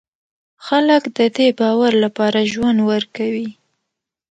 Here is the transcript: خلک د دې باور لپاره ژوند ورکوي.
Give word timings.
خلک 0.65 1.03
د 1.17 1.19
دې 1.35 1.47
باور 1.59 1.93
لپاره 2.03 2.39
ژوند 2.51 2.79
ورکوي. 2.91 3.49